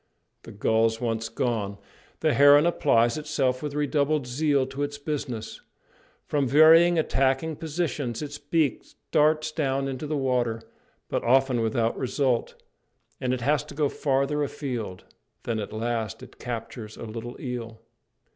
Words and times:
The 0.41 0.51
gulls 0.51 0.99
once 0.99 1.29
gone, 1.29 1.77
the 2.21 2.33
heron 2.33 2.65
applies 2.65 3.19
itself 3.19 3.61
with 3.61 3.75
redoubled 3.75 4.25
zeal 4.25 4.65
to 4.65 4.81
its 4.81 4.97
business. 4.97 5.61
From 6.25 6.47
various 6.47 6.97
attacking 6.99 7.57
positions 7.57 8.23
its 8.23 8.39
beak 8.39 8.83
darts 9.11 9.51
down 9.51 9.87
into 9.87 10.07
the 10.07 10.17
water, 10.17 10.63
but 11.07 11.23
often 11.23 11.61
without 11.61 11.95
result, 11.99 12.55
and 13.19 13.31
it 13.31 13.41
has 13.41 13.63
to 13.65 13.75
go 13.75 13.89
farther 13.89 14.41
afield; 14.41 15.03
then 15.43 15.59
at 15.59 15.71
last 15.71 16.23
it 16.23 16.39
captures 16.39 16.97
a 16.97 17.03
little 17.03 17.39
eel. 17.39 17.79